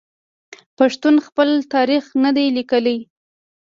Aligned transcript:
پښتنو 0.77 1.19
خپل 1.27 1.49
تاریخ 1.73 2.03
نه 2.23 2.31
دی 2.35 2.47
لیکلی. 2.57 2.97